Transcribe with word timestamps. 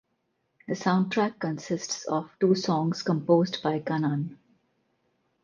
The 0.67 0.73
soundtrack 0.73 1.37
consists 1.37 2.05
of 2.05 2.31
two 2.39 2.55
songs 2.55 3.03
composed 3.03 3.61
by 3.61 3.81
Kannan. 3.81 4.35